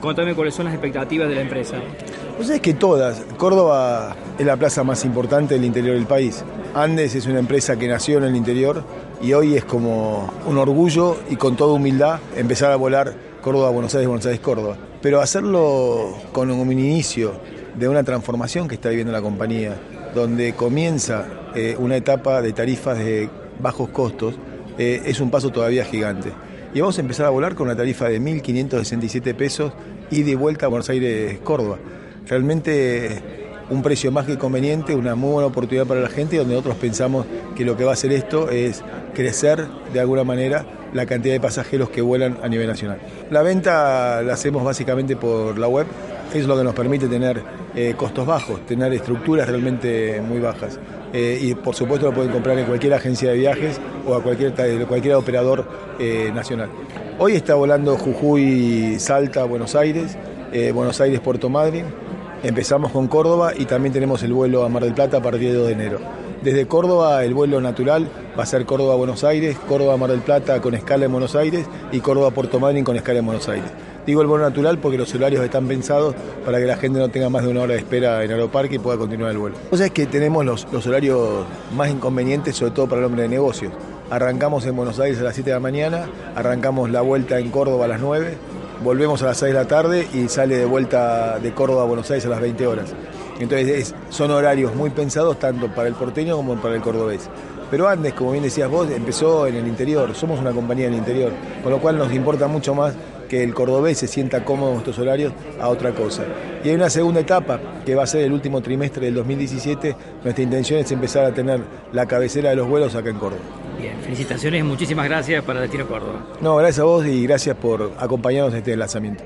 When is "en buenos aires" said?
71.06-71.66, 73.18-73.68, 84.66-85.20